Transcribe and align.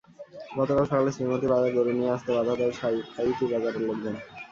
গতকাল 0.57 0.85
সকালে 0.85 1.11
শ্রীমতী 1.15 1.47
বাজারে 1.51 1.75
গরু 1.77 1.91
নিয়ে 1.97 2.13
আসতে 2.15 2.29
বাধা 2.37 2.53
দেয় 2.59 2.73
শাখাইতি 2.79 3.45
বাজারের 3.51 3.83
লোকজন। 3.83 4.15